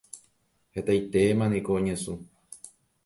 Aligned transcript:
Hetaitémaniko 0.77 1.71
oñesũ. 1.83 2.13